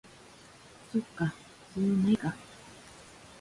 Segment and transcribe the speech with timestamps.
[0.91, 1.31] そっか、
[1.75, 2.35] 必要ないか